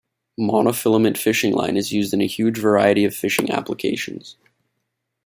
[0.39, 4.35] Monofilament fishing line is used in a huge variety of fishing applications.